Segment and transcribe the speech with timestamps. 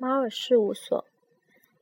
[0.00, 1.04] 猫儿事务所，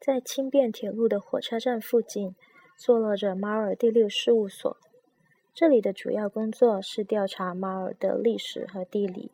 [0.00, 2.34] 在轻便铁路的火车站附近，
[2.74, 4.76] 坐落着猫儿第六事务所。
[5.52, 9.30] 这里的主要工作是调查猫儿的历史和地理。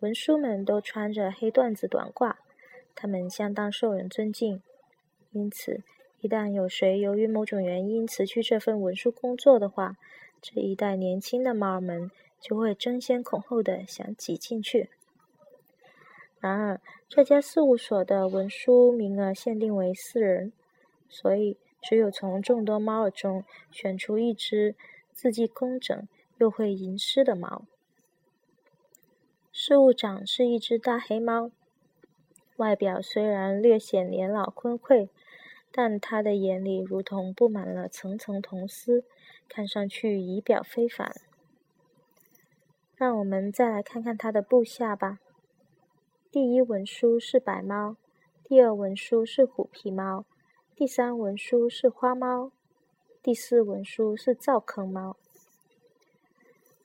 [0.00, 2.36] 文书们都穿着黑缎子短褂，
[2.94, 4.62] 他们相当受人尊敬。
[5.32, 5.82] 因此，
[6.20, 9.96] 一旦有谁由于某种原因辞去这份文书工作的话，
[10.40, 14.88] 这一代年轻的猫儿们就会争先恐后的想挤进去。
[16.42, 20.52] 然而，这家事务所的文书名额限定为四人，
[21.08, 24.74] 所以只有从众多猫儿中选出一只
[25.12, 27.64] 字迹工整又会吟诗的猫。
[29.52, 31.52] 事务长是一只大黑猫，
[32.56, 35.08] 外表虽然略显年老昏聩，
[35.70, 39.04] 但他的眼里如同布满了层层铜丝，
[39.48, 41.14] 看上去仪表非凡。
[42.96, 45.20] 让我们再来看看他的部下吧。
[46.32, 47.94] 第一文书是白猫，
[48.42, 50.24] 第二文书是虎皮猫，
[50.74, 52.50] 第三文书是花猫，
[53.22, 55.18] 第四文书是灶坑猫。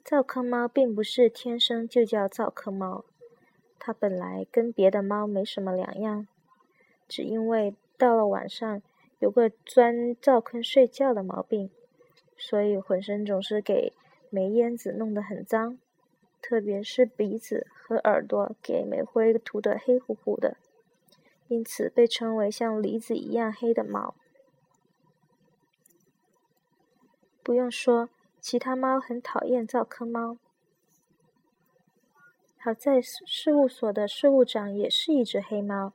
[0.04, 3.06] 灶坑猫并不是天生就叫灶坑猫，
[3.80, 6.28] 它本来跟别的猫没什么两样，
[7.08, 8.82] 只因为到了晚上
[9.20, 11.70] 有个钻灶坑睡觉的毛病，
[12.36, 13.94] 所以浑身总是给
[14.30, 15.80] 煤烟子弄得很脏。
[16.50, 20.56] 特别是鼻子和耳朵给煤灰涂得黑乎乎的，
[21.50, 24.16] 因此被称为像梨子一样黑的猫。
[27.44, 28.08] 不用说，
[28.40, 30.38] 其他猫很讨厌灶坑猫。
[32.58, 35.92] 好在事务所的事务长也是一只黑猫。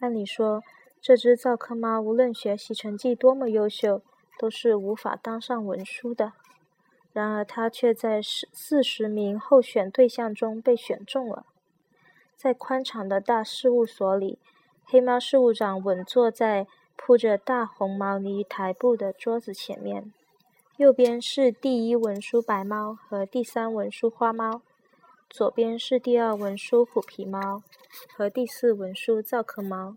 [0.00, 0.62] 按理说，
[1.00, 4.02] 这只灶坑猫无论学习成绩多么优秀，
[4.38, 6.34] 都是无法当上文书的。
[7.14, 11.46] 然而，他却在四四十名候选对象中被选中了。
[12.36, 14.40] 在宽敞的大事务所里，
[14.84, 20.12] 黑猫事务长稳坐在铺着大红毛呢台布的桌子前面，
[20.76, 24.62] 右边是第一文书白猫和第三文书花猫，
[25.30, 27.62] 左边是第二文书虎皮猫
[28.12, 29.96] 和第四文书灶壳猫。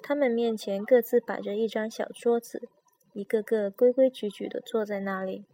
[0.00, 2.68] 他们面前各自摆着一张小桌子，
[3.14, 5.44] 一个个规规矩矩地坐在那里。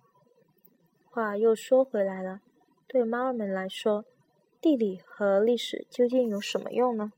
[1.13, 2.41] 话又说回来了，
[2.87, 4.07] 对猫儿们来说，
[4.63, 7.13] 地理和历史究竟有什么用呢？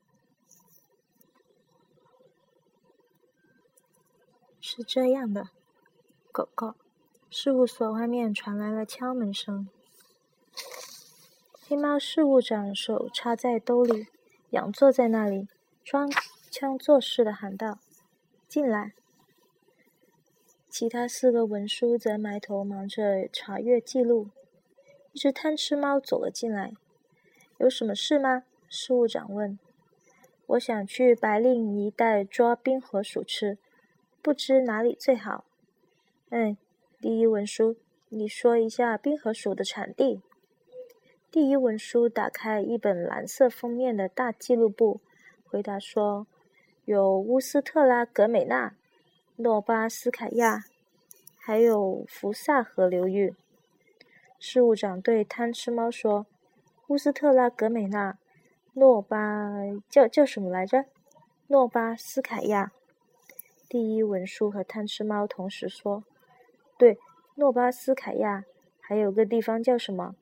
[4.60, 5.50] 是这样的，
[6.32, 6.74] 狗狗，
[7.30, 9.68] 事务所外面传来了敲门声。
[11.68, 14.08] 黑猫事务长手插在兜里，
[14.50, 15.46] 仰坐在那里，
[15.84, 16.10] 装
[16.50, 17.78] 腔作势的喊道
[18.48, 18.94] ：“进来。”
[20.76, 24.30] 其他四个文书则埋头忙着查阅记录。
[25.12, 26.72] 一只贪吃猫走了进来。
[27.58, 29.56] “有什么事吗？”事务长问。
[30.46, 33.56] “我想去白令一带抓冰河鼠吃，
[34.20, 35.44] 不知哪里最好。
[36.30, 36.56] ”“嗯，
[37.00, 37.76] 第一文书，
[38.08, 40.22] 你说一下冰河鼠的产地。”
[41.30, 45.00] 第一文书打开一本蓝色封面的大记录簿，
[45.44, 46.26] 回答说
[46.84, 48.74] ：“有乌斯特拉格美纳。”
[49.36, 50.62] 诺巴斯凯亚，
[51.40, 53.34] 还有福萨河流域。
[54.38, 56.26] 事务长对贪吃猫说
[56.86, 58.16] ：“乌斯特拉格美纳，
[58.74, 59.50] 诺巴
[59.90, 60.84] 叫叫什么来着？
[61.48, 62.70] 诺巴斯凯亚。”
[63.68, 66.04] 第一文书和贪吃猫同时说
[66.78, 66.96] ：“对，
[67.34, 68.44] 诺巴斯凯亚，
[68.78, 70.14] 还有个地方叫什么？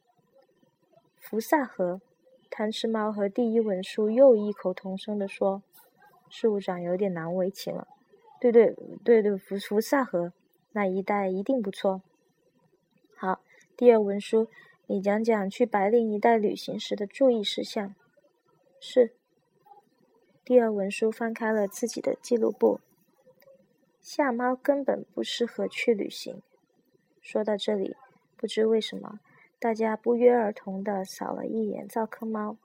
[1.18, 2.00] 福萨河。”
[2.48, 5.62] 贪吃猫和第一文书又异口同声地说
[6.30, 7.86] ：“事务长有点难为情了。”
[8.42, 10.32] 对对对对，福福萨河
[10.72, 12.03] 那一带一定不错。
[13.14, 13.41] 好，
[13.76, 14.48] 第二文书，
[14.88, 17.94] 你讲讲去白令一带旅行时的注意事项。
[18.81, 19.14] 是。
[20.44, 22.81] 第二文书翻开了自己的记录簿。
[24.00, 26.42] 夏猫根本不适合去旅行。
[27.20, 27.94] 说到这里，
[28.36, 29.20] 不知为什么，
[29.60, 32.56] 大家不约而同的扫了一眼灶坑猫。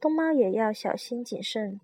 [0.00, 1.78] 冬猫也要小心谨慎，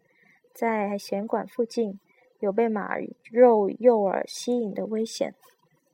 [0.55, 2.00] 在弦管附近。
[2.44, 2.99] 有被马
[3.32, 5.35] 肉诱饵吸引的危险，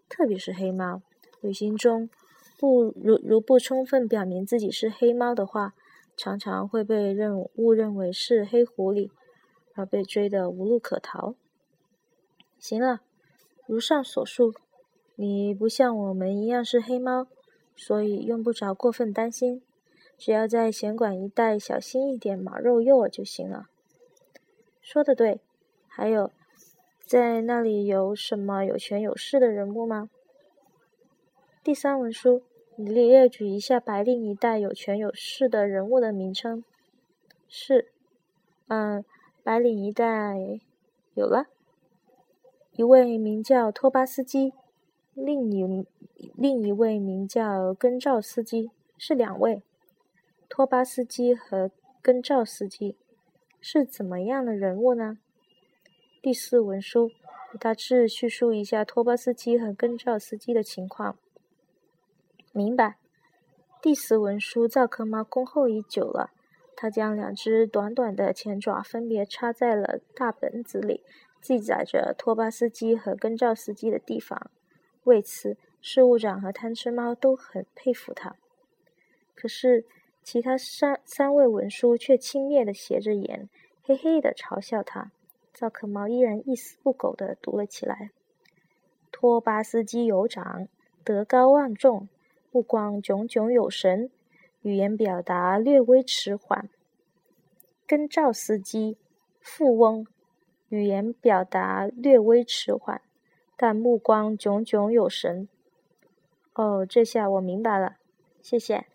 [0.09, 1.01] 特别是黑猫。
[1.41, 2.11] 旅行中，
[2.59, 5.75] 不如如不充分表明自己是黑猫的话，
[6.17, 9.11] 常常会被认误认为是黑狐狸，
[9.75, 11.37] 而被追得无路可逃。
[12.59, 13.01] 行了，
[13.67, 14.53] 如上所述，
[15.15, 17.29] 你不像我们一样是黑猫，
[17.77, 19.63] 所以用不着过分担心，
[20.19, 23.69] 只要在弦管一带小心一点马肉诱饵就行了。
[24.83, 25.41] 说的对，
[25.87, 26.33] 还有。
[27.11, 30.09] 在那里有什么有权有势的人物吗？
[31.65, 32.45] 第三文书，
[32.77, 36.63] 你列举一下白令一带有权有势的人物的名称。
[37.49, 37.91] 是，
[38.69, 39.05] 嗯，
[39.43, 40.39] 白领一代
[41.15, 41.47] 有了，
[42.77, 44.53] 一位名叫托巴斯基，
[45.13, 45.85] 另一
[46.37, 49.65] 另一位名叫根照斯基，是两位。
[50.49, 52.97] 托巴斯基和根照斯基
[53.61, 55.19] 是怎么样的人物呢？
[56.23, 57.11] 第四文书
[57.59, 61.17] 大致叙述一下托巴斯基和根照斯基的情况。
[62.53, 62.99] 明白。
[63.81, 66.31] 第四文书造科猫恭候已久了。
[66.77, 71.03] 他将两只短短的前爪分别插在了大本子里，
[71.41, 74.51] 记载着托巴斯基和根照斯基的地方。
[75.05, 78.37] 为此，事务长和贪吃猫都很佩服他。
[79.35, 79.87] 可是，
[80.23, 83.49] 其他三三位文书却轻蔑地斜着眼，
[83.83, 85.13] 嘿嘿地嘲笑他。
[85.61, 88.13] 造科猫依然一丝不苟地读了起来
[89.13, 90.67] ：“托巴斯基酋长，
[91.05, 92.09] 德高望重，
[92.51, 94.11] 目光炯炯有神。”
[94.63, 96.71] 语言表达略微迟缓。
[97.87, 98.97] 根照司机，
[99.39, 100.07] 富翁，
[100.71, 103.03] 语言表达略微迟缓，
[103.55, 105.47] 但目光炯炯有神。
[106.55, 107.99] 哦，这下我明白了，
[108.41, 108.87] 谢谢。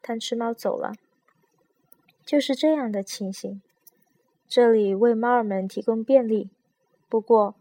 [0.00, 0.92] 贪吃猫走了。
[2.24, 3.60] 就是这样的情形。
[4.54, 6.50] 这里为猫儿们提供便利。
[7.08, 7.54] 不过，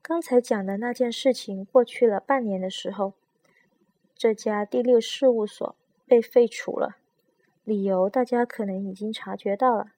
[0.00, 3.14] 刚才讲的那件事情过去了半年的时候，
[4.14, 5.74] 这家第六事务所。
[6.06, 6.98] 被废除了，
[7.64, 9.88] 理由大家可能已经察觉到了。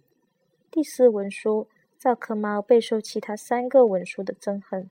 [0.71, 1.69] 第四文书，
[1.99, 4.89] 造科猫备受其他三个文书的憎恨，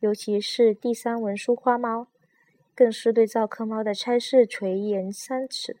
[0.00, 2.06] 尤其是第三文书花猫，
[2.74, 5.76] 更是对造科猫的差事垂涎三尺。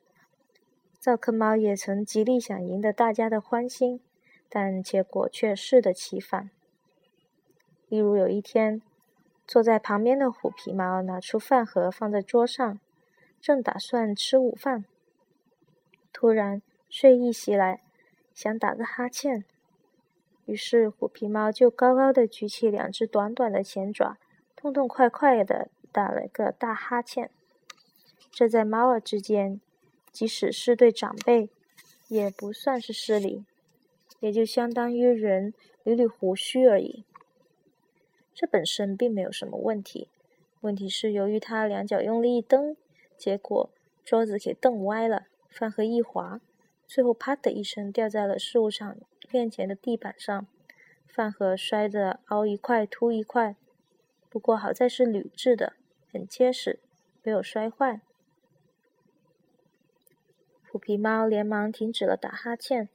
[1.00, 4.02] 造科猫也曾极力想赢得大家的欢心，
[4.54, 6.48] 但结果却适得其反。
[7.88, 8.80] 例如有一天，
[9.48, 12.78] 坐在旁边的虎皮猫拿出饭盒放在桌上。
[13.40, 14.84] 正打算吃午饭，
[16.12, 17.82] 突然睡意袭来，
[18.32, 19.44] 想打个哈欠。
[20.46, 24.18] 于是虎皮猫就高高的举起两只短短的前爪，
[24.54, 27.28] 痛痛快快的打了个大哈欠。
[28.30, 29.60] 这在猫儿之间，
[30.12, 31.50] 即使是对长辈，
[32.06, 33.44] 也不算是失礼，
[34.24, 35.52] 也就相当于人
[35.84, 37.04] 捋捋胡须而已。
[38.32, 40.08] 这本身并没有什么问题，
[40.62, 42.74] 问题是由于他两脚用力一蹬。
[43.18, 43.68] 结果
[44.02, 46.40] 桌子给蹬歪了，饭盒一滑，
[46.86, 48.96] 最后啪的一声掉在了事务长
[49.30, 50.46] 面前的地板上，
[51.06, 53.54] 饭盒摔得凹一块凸一块。
[54.30, 55.74] 不过好在是铝制的，
[56.10, 56.80] 很结实，
[57.22, 58.00] 没有摔坏。
[60.70, 62.88] 虎皮猫连忙停止了打哈欠，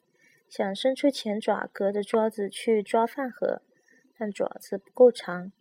[0.49, 3.61] 想伸出前爪隔着桌子去抓饭盒，
[4.17, 5.51] 但爪子不够长，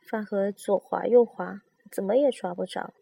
[0.00, 2.94] 饭盒左滑右滑，怎么也抓不着。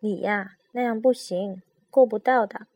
[0.00, 2.66] 你呀，那样不行，够不到的。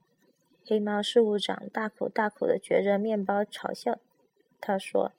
[0.65, 3.99] 黑猫事务长大口大口的嚼着面包，嘲笑
[4.61, 5.13] 他说：“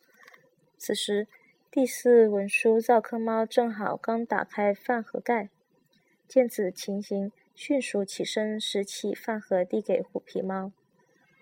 [0.77, 1.27] 此时，
[1.69, 5.49] 第四文书造科猫正好刚打开饭盒盖，
[6.25, 10.71] 见此情形，迅速起身拾起饭盒递给虎皮猫。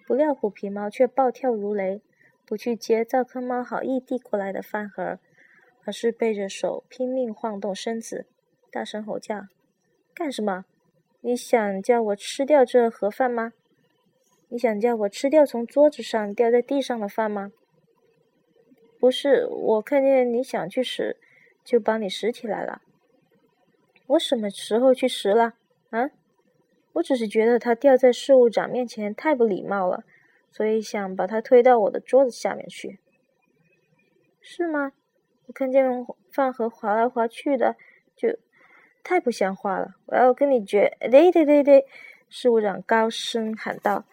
[0.06, 2.02] 不料虎皮猫却暴跳如雷，
[2.46, 5.20] 不去接造科猫好意递过来的饭盒，
[5.84, 8.26] 而是背着手拼命晃动身子，
[8.72, 9.48] 大声吼叫。”
[10.14, 10.66] 干什么？
[11.22, 13.54] 你想叫我吃掉这盒饭吗？
[14.50, 17.52] 你想叫我吃掉从桌子上掉在地上的饭吗？
[19.00, 21.18] 不是，我看见你想去拾，
[21.64, 22.82] 就帮你拾起来了。
[24.06, 25.56] 我什么时候去拾了？
[25.90, 26.12] 啊？
[26.96, 30.04] 我只是觉得它掉在事务长面前太不礼貌了，
[30.52, 33.00] 所以想把它推到我的桌子下面去。
[34.42, 34.92] 是吗？
[35.48, 37.76] 我看见饭盒滑来滑去的，
[38.16, 38.38] 就。
[39.08, 39.94] 太不像话了！
[40.08, 40.98] 我要跟你决……
[41.00, 41.86] 对对对对！
[42.28, 44.04] 事务长高声喊道。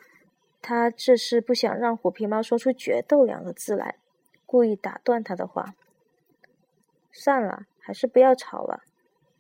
[0.61, 3.97] 他这是不想让虎皮猫说出“决斗”两个字来，
[4.45, 5.75] 故意打断他的话。
[7.11, 8.83] 算了，还是不要吵了。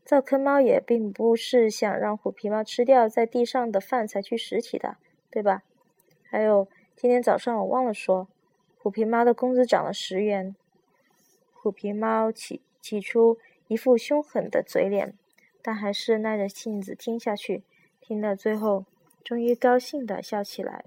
[0.04, 4.96] 造坑猫也并不是想让虎皮猫吃掉在地上的饭才去拾起的，
[5.30, 5.62] 对吧？
[6.22, 8.28] 还有，今天早上我忘了说，
[8.78, 10.54] 虎皮猫的工资涨了十元。
[11.52, 15.14] 虎皮猫起起初一副凶狠的嘴脸。
[15.64, 17.62] 但还是耐着性子听下去，
[18.00, 18.84] 听到最后，
[19.22, 20.84] 终于高兴地笑起来。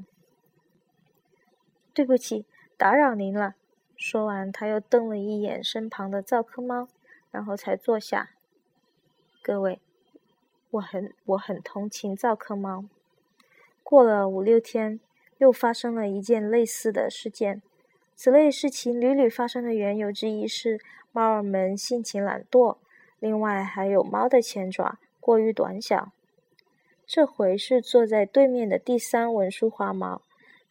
[1.93, 2.45] 对不起，
[2.75, 3.55] 打扰您了。
[3.95, 6.89] 说完，他又瞪了一眼身旁的造坑猫，
[7.31, 8.31] 然后才坐下。
[9.47, 9.79] 各位，
[10.71, 12.85] 我很我很同情造科猫。
[13.83, 14.99] 过了五六天，
[15.37, 17.61] 又发生了一件类似的事件。
[18.15, 20.79] 此类事情屡屡发生的缘由之一是
[21.11, 22.77] 猫儿们性情懒惰。
[23.19, 26.11] 另外还有猫的前爪过于短小。
[27.05, 30.23] 这回是坐在对面的第三文书花猫。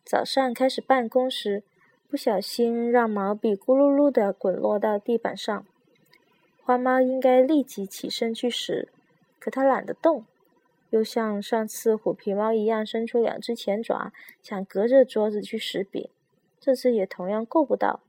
[0.05, 1.63] 早上开始办公时，
[2.09, 5.65] 不小心让毛笔咕噜噜的滚落到地板上。
[6.67, 8.89] 花猫应该立即起身去拾，
[9.39, 10.25] 可它懒得动，
[10.89, 16.09] 又像上次虎皮猫一样伸出两只前爪，想隔着桌子去拾笔。
[16.59, 18.01] 这次也同样够不到。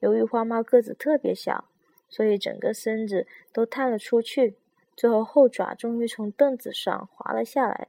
[0.00, 1.66] 由于花猫个子特别小，
[2.08, 4.56] 所以整个身子都探了出去，
[4.96, 7.86] 最后后爪终于从凳子上滑了下来。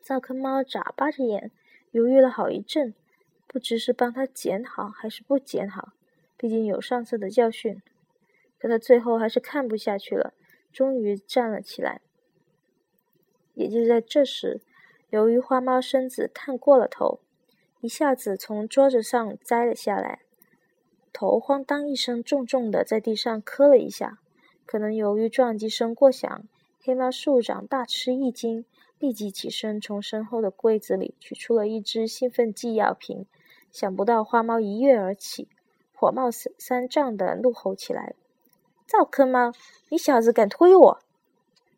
[0.00, 1.52] 灶坑猫眨巴着眼，
[1.92, 2.92] 犹豫了好一阵，
[3.46, 5.92] 不知是帮它捡好还是不捡好。
[6.36, 7.80] 毕竟有上次的教训。
[8.58, 10.34] 可他最后还是看不下去了，
[10.72, 12.00] 终于站了起来。
[13.54, 14.60] 也就在这时，
[15.10, 17.20] 由于花猫身子探过了头，
[17.80, 20.20] 一下子从桌子上栽了下来，
[21.12, 24.18] 头哐当一声重重的在地上磕了一下。
[24.66, 26.44] 可能由于撞击声过响，
[26.82, 28.64] 黑猫树长大吃一惊，
[28.98, 33.26] 立即起身从身后的柜子里取出了一支兴奋剂药瓶。
[33.70, 35.48] 想不到花猫一跃而起，
[35.94, 38.14] 火冒三三丈的怒吼起来。
[38.88, 39.52] 造坑猫，
[39.90, 40.98] 你小子敢推我！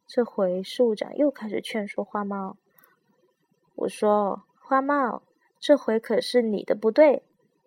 [0.06, 2.56] 这回事务长又开始劝说花猫。
[3.74, 5.20] 我说：“花猫，
[5.58, 7.24] 这回可是你的不对。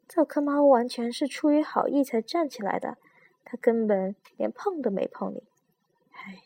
[0.07, 2.97] 造坑猫完全是出于好意才站起来的，
[3.43, 5.43] 他根本连碰都没碰你。
[6.13, 6.43] 唉，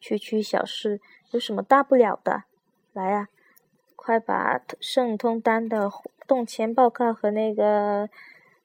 [0.00, 2.44] 区区小事有什么大不了的？
[2.94, 3.28] 来呀，
[3.94, 5.92] 快把圣通丹的
[6.26, 8.08] 动迁报告和那个……”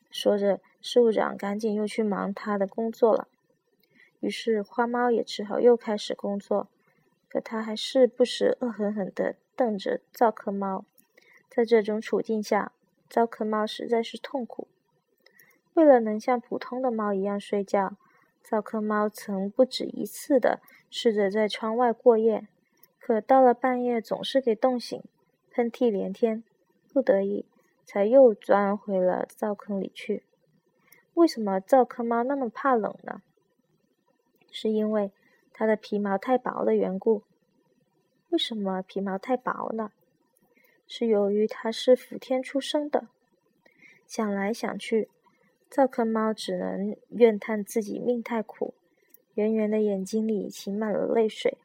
[0.09, 0.59] 说着。
[0.81, 3.27] 事务长赶紧又去忙他的工作了，
[4.21, 6.69] 于是花猫也只好又开始工作。
[7.27, 10.85] 可他还是不时恶狠狠地瞪着造壳猫。
[11.49, 12.71] 在这种处境下，
[13.09, 14.69] 造壳猫实在是痛苦。
[15.73, 17.97] 为了能像普通的猫一样睡觉，
[18.41, 22.47] 造壳猫曾不止一次地试着在窗外过夜，
[22.97, 25.03] 可到了半夜总是给冻醒，
[25.51, 26.41] 喷嚏连天，
[26.93, 27.43] 不得已
[27.89, 30.21] 才又钻回了灶坑里去。
[31.15, 33.23] 为什么灶坑猫那么怕冷呢？
[34.51, 35.11] 是因为
[35.51, 37.23] 它的皮毛太薄的缘故。
[38.29, 39.91] 为什么皮毛太薄呢？
[40.85, 43.07] 是由于它是伏天出生的。
[44.05, 45.09] 想来想去，
[45.67, 48.75] 灶坑猫只能怨叹自己命太苦，
[49.33, 51.57] 圆圆的眼睛里噙满了泪水。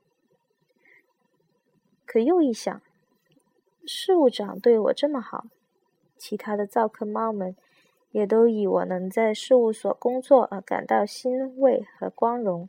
[2.06, 2.80] 可又一想，
[3.84, 5.44] 事务长对我这么好，
[6.24, 7.54] 其他的造坑猫们。
[8.10, 12.68] 也都以我能在事务所工作而感到欣慰和光荣。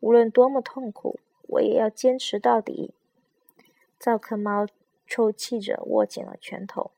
[0.00, 2.92] 无论多么痛苦，我也要坚持到底。
[3.98, 4.66] 造壳猫
[5.06, 6.90] 抽泣着握紧了拳头。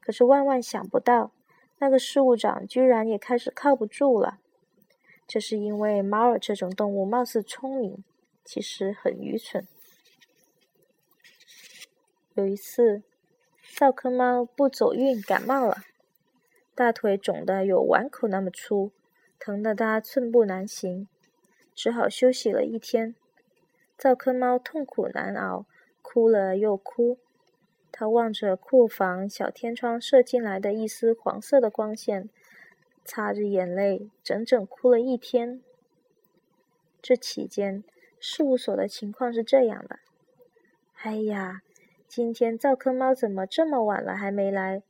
[0.00, 1.30] 可是万万想不到，
[1.78, 4.40] 那个事务长居然也开始靠不住了。
[5.28, 8.02] 这是因为猫儿这种动物貌似聪明，
[8.44, 9.64] 其实很愚蠢。
[12.34, 13.04] 有一次，
[13.74, 15.78] 造壳猫不走运感冒了。
[16.74, 18.90] 大腿肿得有碗口那么粗，
[19.38, 21.08] 疼得它寸步难行，
[21.74, 23.14] 只好休息了一天。
[23.96, 25.66] 造坑猫痛苦难熬，
[26.02, 27.18] 哭了又哭。
[27.92, 32.28] 它望着库房小天窗射进来的一丝黄色的光线，
[33.04, 35.62] 擦着眼泪，整整哭了一天。
[37.02, 37.82] 这期间，
[38.18, 39.98] 事务所的情况是这样的：
[41.02, 41.62] 哎呀，
[42.10, 44.82] 今天造坑猫怎么这么晚了还没来？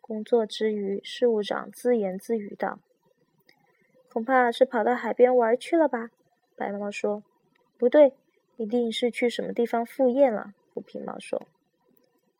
[0.00, 2.78] 工作之余，事务长自言自语道
[4.10, 6.08] ：“恐怕是跑到海边玩去了吧？”
[6.56, 7.22] 白猫说
[7.76, 8.14] ：“不对，
[8.56, 11.46] 一定是去什么地方赴宴了。”虎皮猫说：“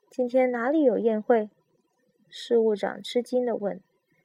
[0.09, 1.51] 今天哪里有宴会？”
[2.31, 3.83] 事务长吃惊的问。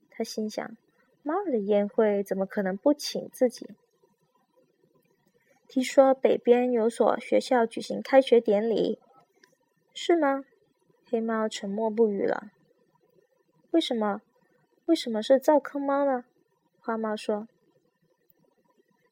[0.09, 0.77] 他心想
[1.21, 3.67] ：“猫儿的宴会怎么可能不请自己？”
[5.67, 8.97] 听说北边有所学校举行开学典礼，
[9.93, 10.45] 是吗？
[11.09, 12.51] 黑猫沉默不语了。
[13.71, 14.21] 为什么？
[14.85, 16.23] 为什么是造坑猫呢？
[16.79, 17.47] 花猫说：“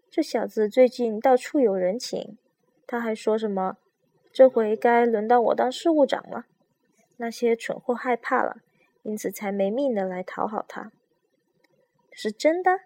[0.10, 2.38] 这小子最近到处有人情，
[2.88, 3.78] 他还说什么，
[4.32, 6.46] 这回该轮到我当事务长了。
[7.18, 8.62] 那些蠢货害怕了，
[9.04, 10.92] 因此才没命的来讨好他。
[12.12, 12.80] 是真的？”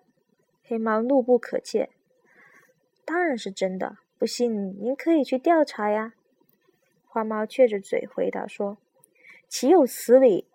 [0.66, 1.90] 黑猫怒不可遏。
[3.06, 6.14] “当然是真的，不信您可以去调查呀。”
[7.13, 8.79] 花猫撅着嘴回答说
[9.48, 10.48] ：“岂有此理！”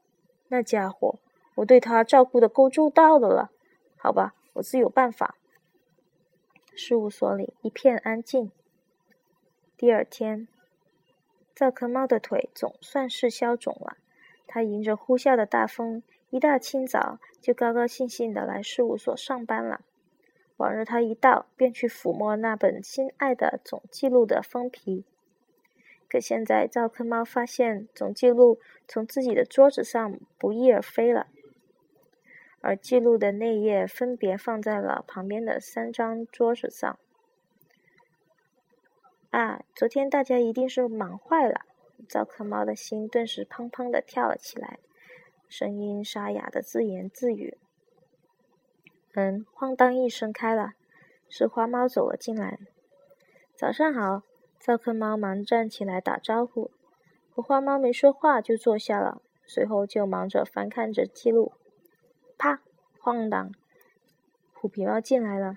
[0.50, 1.20] 那家伙，
[1.54, 3.52] 我对他照顾的够周到的了，
[3.96, 5.36] 好吧，我自有办法。
[6.74, 8.50] 事务所里一片安静。
[9.76, 10.48] 第二天，
[11.54, 13.96] 造壳猫的腿总算是消肿了。
[14.48, 19.82] 他迎着呼啸的大风，一大清早就高高兴兴的来事务所上班了。
[20.56, 25.04] 往日他一到，便去抚摸那本心爱的总记录的封皮。
[26.08, 31.26] 可现在赵克猫发现总记录从自己的桌子上不翼而飞了，
[32.60, 36.98] 而记录的内页分别放在了旁边的三张桌子上。
[39.30, 41.66] 啊，昨天大家一定是忙坏了。
[42.08, 44.78] 赵克猫的心顿时砰砰的跳了起来，
[45.48, 47.58] 声音沙哑的自言自语。
[49.12, 50.72] 门哐当一声开了，
[51.28, 52.58] 是花猫走了进来。
[53.54, 54.27] 早上好。
[54.60, 56.70] 赵克猫忙站起来打招呼，
[57.34, 61.52] 和花猫没说话就坐下了，随后就忙着翻看着记录。
[62.36, 62.60] 啪！
[63.00, 63.52] 哐当！
[64.52, 65.56] 虎皮猫进来了。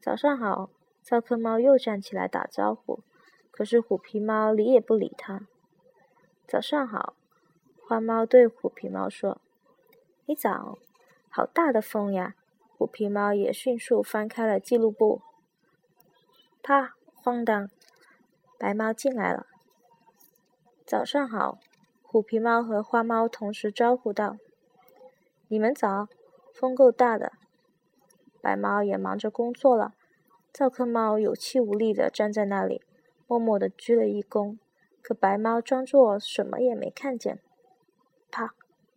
[0.00, 0.70] 早上好。
[1.02, 2.98] 赵克猫又站起来打招呼，
[3.52, 5.46] 可是虎皮猫理也不理他。
[6.48, 7.14] 早上好。
[7.80, 9.40] 花猫对虎皮猫说
[10.26, 10.78] ：“你早，
[11.28, 12.34] 好大的风呀！”
[12.76, 15.22] 虎皮猫也迅速翻开了记录簿。
[16.60, 16.96] 啪！
[17.22, 17.70] 哐当！
[18.58, 19.46] 白猫进来了。
[20.86, 21.58] 早上好，
[22.02, 24.36] 虎皮猫和花猫同时招呼道
[25.48, 26.08] ：“你们早。”
[26.58, 27.32] 风够大的，
[28.40, 29.92] 白猫也忙着工作了。
[30.54, 32.80] 赵克猫有气无力的站在那里，
[33.26, 34.56] 默默的鞠了一躬。
[35.02, 37.40] 可白猫装作什么也没看见。
[38.30, 38.54] 啪！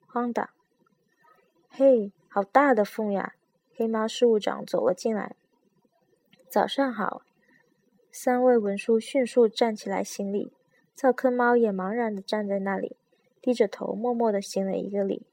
[0.10, 0.50] 哐当！
[1.70, 3.34] 嘿，好大的风呀！
[3.76, 5.36] 黑猫事务长走了进来。
[6.48, 7.24] 早上好。
[8.12, 10.52] 三位文书迅速站起来行礼，
[10.96, 12.98] 赵克猫也茫然的站在那里，
[13.40, 15.28] 低着头默默的行了一个礼，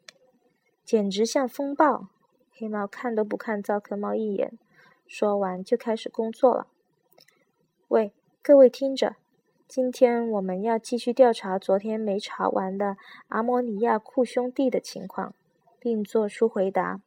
[0.85, 2.09] 简直像风暴。
[2.53, 4.59] 黑猫看都不看赵克猫一眼，
[5.07, 6.67] 说完就开始工作了。
[7.89, 9.17] 喂，各位听着，
[9.67, 15.35] 今天我们要继续调查昨天没查完的阿摩尼亚库兄弟的情况，
[15.79, 17.01] 并作出回答。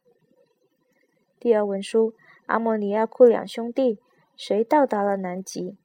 [1.38, 2.14] 第二文书，
[2.46, 4.00] 阿摩尼亚库两兄弟。
[4.42, 5.76] 谁到达了南极？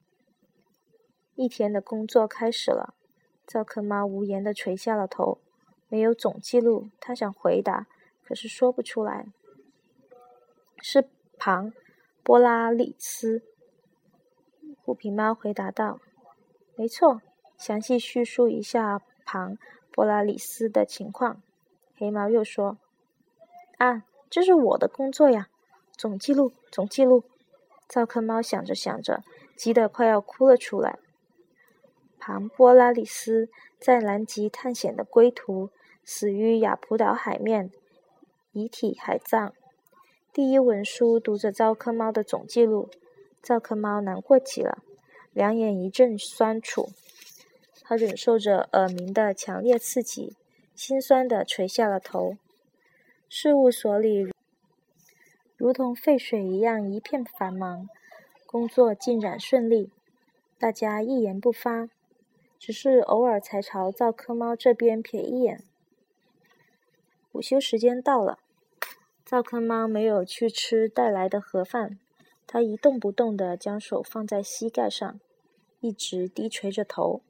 [1.34, 2.94] 一天的工作开始了。
[3.46, 5.36] 赵克猫无言的垂下了头。
[5.88, 7.86] 没有总记录，他想回答，
[8.24, 9.26] 可是说不出来。
[10.80, 11.74] 是庞
[12.22, 13.42] 波拉里斯。
[14.80, 16.00] 虎皮猫回答道
[16.76, 17.20] ：“没错，
[17.58, 19.58] 详细叙述一下庞
[19.92, 21.42] 波拉里斯的情况。”
[21.94, 22.78] 黑猫又说
[23.76, 25.50] ：“啊，这是我的工作呀，
[25.94, 27.24] 总记录，总记录。”
[27.88, 29.22] 赵克猫想着想着，
[29.56, 30.98] 急得快要哭了出来。
[32.18, 35.70] 庞波拉里斯在南极探险的归途，
[36.04, 37.70] 死于雅普岛海面，
[38.52, 39.52] 遗体海葬。
[40.32, 42.90] 第一文书读着赵克猫的总记录，
[43.40, 44.82] 赵克猫难过极了，
[45.32, 46.90] 两眼一阵酸楚。
[47.82, 50.34] 他忍受着耳鸣的强烈刺激，
[50.74, 52.36] 心酸的垂下了头。
[53.28, 54.35] 事务所里。
[55.56, 57.88] 如同沸水一样一片繁忙，
[58.44, 59.90] 工作进展顺利，
[60.58, 61.88] 大家一言不发，
[62.58, 65.64] 只是偶尔才朝赵科猫这边瞥一眼。
[67.32, 68.38] 午休时间到了，
[69.24, 71.98] 赵科猫没有去吃带来的盒饭，
[72.46, 75.18] 它一动不动地将手放在膝盖上，
[75.80, 77.22] 一直低垂着头。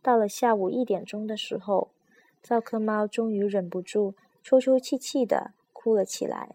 [0.00, 1.90] 到了下午一点钟的时候，
[2.42, 6.54] 赵科猫终于忍不住抽抽泣泣地哭了起来。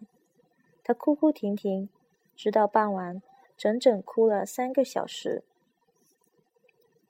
[0.90, 1.88] 他哭哭啼啼，
[2.34, 3.22] 直到傍晚，
[3.56, 5.44] 整整哭了三个小时。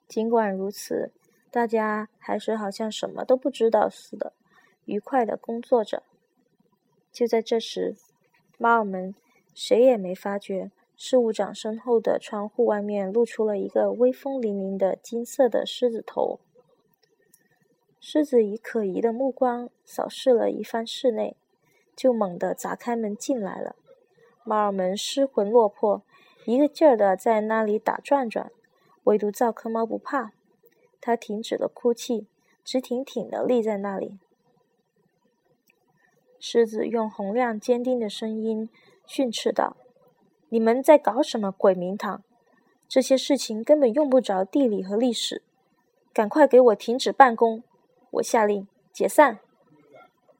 [0.07, 1.11] 尽管如此，
[1.49, 4.33] 大家还是好像什么都不知道似的，
[4.85, 6.03] 愉快的工作着。
[7.11, 7.95] 就在这时，
[8.59, 9.15] 猫儿们
[9.55, 16.39] 谁也没发觉，事务长身后的窗户外面露出了一个威风凛凛的金色的狮子头。
[17.99, 21.35] 狮子以可疑的目光扫视了一番室内。
[22.01, 23.75] 就猛地砸开门进来了，
[24.43, 26.01] 猫儿们失魂落魄，
[26.45, 28.49] 一个劲儿的在那里打转转，
[29.03, 30.31] 唯独赵克猫不怕，
[30.99, 32.25] 它停止了哭泣，
[32.63, 34.17] 直挺挺的立在那里。
[36.39, 38.67] 狮子用洪亮坚定的声音
[39.05, 39.77] 训斥道
[40.49, 42.23] ：“你们在搞什么鬼名堂？
[42.89, 45.43] 这些事情根本用不着地理和历史，
[46.11, 47.61] 赶快给我停止办公！
[48.13, 49.37] 我下令解散。”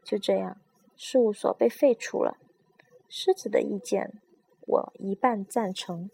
[0.04, 0.58] 就这样。
[1.04, 2.38] 事务所被废除了。
[3.10, 4.22] 狮子的意见，
[4.68, 6.12] 我一半赞成。